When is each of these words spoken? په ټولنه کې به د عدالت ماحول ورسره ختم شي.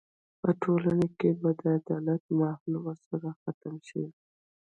په 0.41 0.49
ټولنه 0.61 1.07
کې 1.19 1.29
به 1.41 1.49
د 1.59 1.61
عدالت 1.79 2.23
ماحول 2.39 2.73
ورسره 2.79 3.27
ختم 3.43 3.75
شي. 3.87 4.03